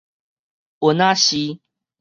[0.79, 1.59] 勻仔是